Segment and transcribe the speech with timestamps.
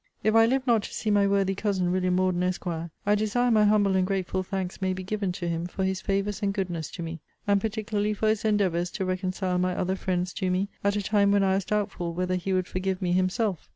[0.23, 2.65] If I live not to see my worthy cousin, William Morden, Esq.
[2.65, 6.41] I desire my humble and grateful thanks may be given to him for his favours
[6.41, 10.49] and goodness to me; and particularly for his endeavours to reconcile my other friends to
[10.49, 13.69] me, at a time when I was doubtful whether he would forgive me himself.